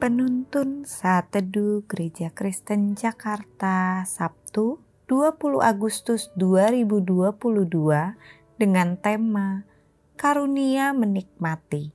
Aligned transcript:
Penuntun 0.00 0.88
Saat 0.88 1.36
Teduh 1.36 1.84
Gereja 1.84 2.32
Kristen 2.32 2.96
Jakarta 2.96 4.00
Sabtu 4.08 4.80
20 5.12 5.60
Agustus 5.60 6.32
2022 6.40 7.36
dengan 8.56 8.96
tema 8.96 9.68
Karunia 10.16 10.96
Menikmati. 10.96 11.92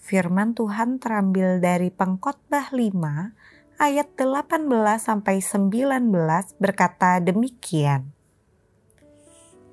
Firman 0.00 0.56
Tuhan 0.56 0.96
terambil 0.96 1.60
dari 1.60 1.92
Pengkhotbah 1.92 2.72
5 2.72 3.84
ayat 3.84 4.08
18 4.16 4.56
sampai 4.96 5.36
19 5.44 6.56
berkata 6.56 7.20
demikian. 7.20 8.16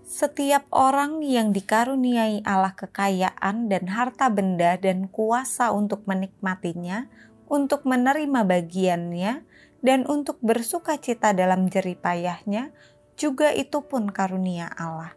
Setiap 0.04 0.68
orang 0.68 1.24
yang 1.24 1.56
dikaruniai 1.56 2.44
Allah 2.44 2.76
kekayaan 2.76 3.72
dan 3.72 3.88
harta 3.88 4.28
benda 4.28 4.76
dan 4.76 5.08
kuasa 5.08 5.72
untuk 5.72 6.04
menikmatinya 6.12 7.08
untuk 7.54 7.86
menerima 7.86 8.42
bagiannya, 8.50 9.46
dan 9.86 10.10
untuk 10.10 10.42
bersuka 10.42 10.98
cita 10.98 11.38
dalam 11.38 11.70
jeripayahnya, 11.70 12.74
juga 13.14 13.54
itu 13.54 13.86
pun 13.86 14.10
karunia 14.10 14.74
Allah. 14.74 15.14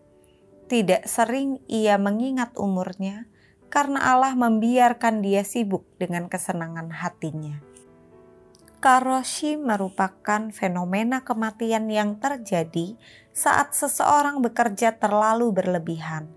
Tidak 0.69 1.09
sering 1.09 1.65
ia 1.65 1.97
mengingat 1.97 2.53
umurnya, 2.61 3.25
karena 3.73 4.13
Allah 4.13 4.37
membiarkan 4.37 5.25
dia 5.25 5.41
sibuk 5.49 5.89
dengan 5.97 6.29
kesenangan 6.29 6.93
hatinya. 6.93 7.65
Karoshi 8.85 9.57
merupakan 9.57 10.53
fenomena 10.53 11.25
kematian 11.25 11.88
yang 11.88 12.21
terjadi 12.21 13.01
saat 13.32 13.73
seseorang 13.73 14.45
bekerja 14.45 15.01
terlalu 15.01 15.57
berlebihan 15.57 16.29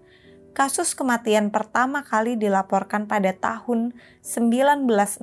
Kasus 0.52 0.98
kematian 0.98 1.54
pertama 1.54 2.02
kali 2.02 2.36
dilaporkan 2.36 3.06
pada 3.06 3.32
tahun 3.32 3.94
1969 4.26 5.22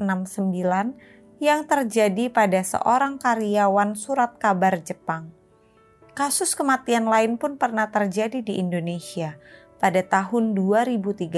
yang 1.42 1.68
terjadi 1.68 2.32
pada 2.32 2.64
seorang 2.64 3.20
karyawan 3.20 3.92
surat 3.98 4.38
kabar 4.40 4.80
Jepang. 4.80 5.34
Kasus 6.16 6.56
kematian 6.56 7.12
lain 7.12 7.36
pun 7.36 7.60
pernah 7.60 7.92
terjadi 7.92 8.40
di 8.40 8.56
Indonesia 8.56 9.36
pada 9.76 10.00
tahun 10.00 10.56
2013. 10.56 11.28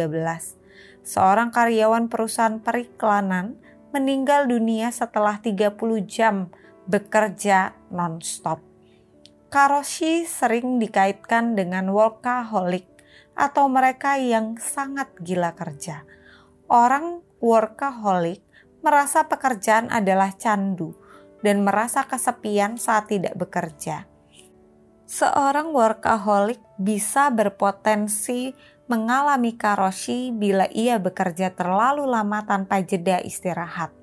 Seorang 1.03 1.51
karyawan 1.51 2.07
perusahaan 2.07 2.63
periklanan 2.63 3.59
meninggal 3.91 4.47
dunia 4.47 4.95
setelah 4.95 5.43
30 5.43 5.75
jam 6.07 6.53
bekerja 6.87 7.75
non-stop. 7.91 8.63
Karoshi 9.49 10.29
sering 10.29 10.77
dikaitkan 10.77 11.57
dengan 11.57 11.89
workaholic 11.91 12.98
atau 13.39 13.71
mereka 13.71 14.19
yang 14.19 14.59
sangat 14.59 15.15
gila 15.23 15.55
kerja. 15.55 16.03
Orang 16.67 17.23
workaholic 17.39 18.43
merasa 18.83 19.31
pekerjaan 19.31 19.87
adalah 19.95 20.35
candu 20.35 20.99
dan 21.47 21.63
merasa 21.63 22.03
kesepian 22.03 22.75
saat 22.83 23.15
tidak 23.15 23.39
bekerja. 23.39 24.11
Seorang 25.09 25.73
workaholic 25.73 26.61
bisa 26.77 27.33
berpotensi 27.33 28.53
mengalami 28.91 29.57
karoshi 29.57 30.35
bila 30.35 30.69
ia 30.69 31.01
bekerja 31.01 31.55
terlalu 31.55 32.05
lama 32.05 32.45
tanpa 32.45 32.85
jeda 32.85 33.23
istirahat. 33.23 33.95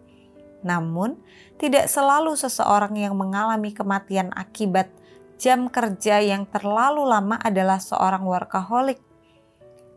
Namun, 0.65 1.21
tidak 1.61 1.85
selalu 1.93 2.33
seseorang 2.33 2.97
yang 2.97 3.13
mengalami 3.13 3.69
kematian 3.69 4.33
akibat 4.33 4.89
jam 5.37 5.69
kerja 5.69 6.25
yang 6.25 6.49
terlalu 6.49 7.05
lama 7.05 7.37
adalah 7.37 7.77
seorang 7.77 8.25
workaholic 8.25 8.97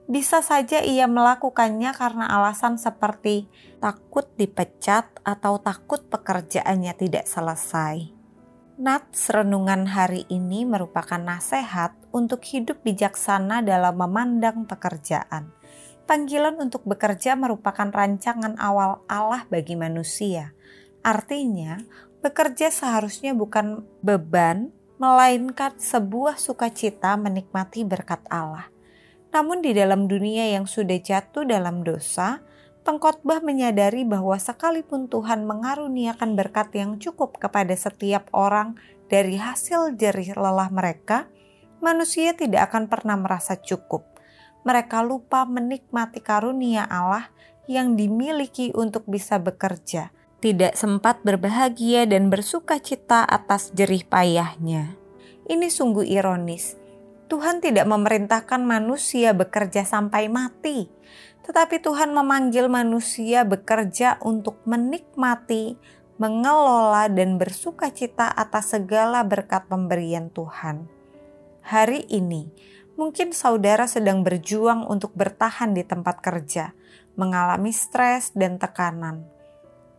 bisa 0.08 0.40
saja 0.40 0.80
ia 0.80 1.04
melakukannya 1.04 1.92
karena 1.92 2.32
alasan 2.32 2.80
seperti 2.80 3.44
takut 3.76 4.24
dipecat 4.40 5.20
atau 5.20 5.60
takut 5.60 6.00
pekerjaannya 6.08 6.96
tidak 6.96 7.28
selesai. 7.28 8.08
Nats 8.80 9.28
renungan 9.28 9.84
hari 9.90 10.24
ini 10.32 10.64
merupakan 10.64 11.20
nasihat 11.20 11.92
untuk 12.08 12.40
hidup 12.48 12.80
bijaksana 12.88 13.60
dalam 13.60 14.00
memandang 14.00 14.64
pekerjaan. 14.64 15.52
Panggilan 16.08 16.56
untuk 16.56 16.88
bekerja 16.88 17.36
merupakan 17.36 17.92
rancangan 17.92 18.56
awal 18.56 19.04
Allah 19.12 19.44
bagi 19.52 19.76
manusia. 19.76 20.56
Artinya, 21.04 21.84
bekerja 22.24 22.72
seharusnya 22.72 23.36
bukan 23.36 23.84
beban, 24.00 24.72
melainkan 24.96 25.76
sebuah 25.76 26.40
sukacita 26.40 27.12
menikmati 27.20 27.84
berkat 27.84 28.24
Allah. 28.32 28.77
Namun 29.38 29.62
di 29.62 29.70
dalam 29.70 30.10
dunia 30.10 30.50
yang 30.50 30.66
sudah 30.66 30.98
jatuh 30.98 31.46
dalam 31.46 31.86
dosa, 31.86 32.42
pengkhotbah 32.82 33.38
menyadari 33.38 34.02
bahwa 34.02 34.34
sekalipun 34.34 35.06
Tuhan 35.06 35.46
mengaruniakan 35.46 36.34
berkat 36.34 36.74
yang 36.74 36.98
cukup 36.98 37.38
kepada 37.38 37.70
setiap 37.78 38.26
orang 38.34 38.74
dari 39.06 39.38
hasil 39.38 39.94
jerih 39.94 40.34
lelah 40.34 40.74
mereka, 40.74 41.30
manusia 41.78 42.34
tidak 42.34 42.66
akan 42.66 42.90
pernah 42.90 43.14
merasa 43.14 43.54
cukup. 43.54 44.02
Mereka 44.66 45.06
lupa 45.06 45.46
menikmati 45.46 46.18
karunia 46.18 46.90
Allah 46.90 47.30
yang 47.70 47.94
dimiliki 47.94 48.74
untuk 48.74 49.06
bisa 49.06 49.38
bekerja, 49.38 50.10
tidak 50.42 50.74
sempat 50.74 51.22
berbahagia 51.22 52.10
dan 52.10 52.26
bersuka 52.26 52.82
cita 52.82 53.22
atas 53.22 53.70
jerih 53.70 54.02
payahnya. 54.02 54.98
Ini 55.46 55.70
sungguh 55.70 56.10
ironis 56.10 56.87
Tuhan 57.28 57.60
tidak 57.60 57.84
memerintahkan 57.84 58.64
manusia 58.64 59.36
bekerja 59.36 59.84
sampai 59.84 60.32
mati, 60.32 60.88
tetapi 61.44 61.76
Tuhan 61.84 62.16
memanggil 62.16 62.72
manusia 62.72 63.44
bekerja 63.44 64.16
untuk 64.24 64.64
menikmati, 64.64 65.76
mengelola, 66.16 67.04
dan 67.12 67.36
bersuka 67.36 67.92
cita 67.92 68.32
atas 68.32 68.72
segala 68.72 69.28
berkat 69.28 69.68
pemberian 69.68 70.32
Tuhan. 70.32 70.88
Hari 71.68 72.08
ini, 72.08 72.48
mungkin 72.96 73.36
saudara 73.36 73.84
sedang 73.84 74.24
berjuang 74.24 74.88
untuk 74.88 75.12
bertahan 75.12 75.76
di 75.76 75.84
tempat 75.84 76.24
kerja, 76.24 76.72
mengalami 77.20 77.76
stres 77.76 78.32
dan 78.32 78.56
tekanan. 78.56 79.28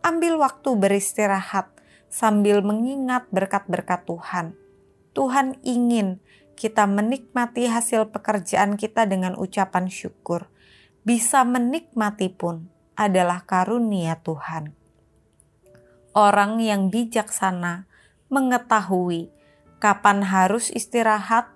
Ambil 0.02 0.34
waktu 0.34 0.74
beristirahat 0.74 1.70
sambil 2.10 2.58
mengingat 2.66 3.30
berkat-berkat 3.30 4.02
Tuhan. 4.02 4.58
Tuhan 5.14 5.58
ingin 5.62 6.18
kita 6.60 6.84
menikmati 6.84 7.64
hasil 7.72 8.12
pekerjaan 8.12 8.76
kita 8.76 9.08
dengan 9.08 9.32
ucapan 9.32 9.88
syukur, 9.88 10.52
bisa 11.08 11.40
menikmati 11.40 12.28
pun 12.28 12.68
adalah 13.00 13.48
karunia 13.48 14.20
Tuhan. 14.20 14.76
Orang 16.12 16.60
yang 16.60 16.92
bijaksana 16.92 17.88
mengetahui 18.28 19.32
kapan 19.80 20.20
harus 20.20 20.68
istirahat, 20.68 21.48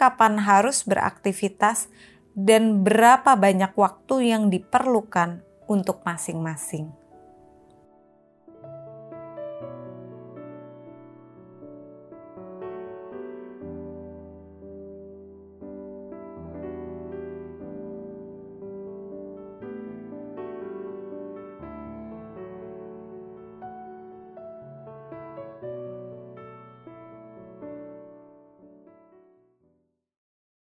kapan 0.00 0.40
harus 0.40 0.88
beraktivitas, 0.88 1.92
dan 2.32 2.80
berapa 2.80 3.36
banyak 3.36 3.76
waktu 3.76 4.32
yang 4.32 4.48
diperlukan 4.48 5.44
untuk 5.68 6.00
masing-masing. 6.08 7.05